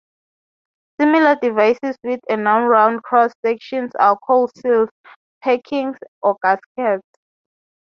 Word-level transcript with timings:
Similar 0.99 1.35
devices 1.35 1.95
with 2.03 2.21
a 2.27 2.35
non-round 2.35 3.03
cross-sections 3.03 3.91
are 3.99 4.17
called 4.17 4.51
seals, 4.57 4.89
packings 5.43 5.97
or 6.23 6.37
gaskets. 6.41 7.07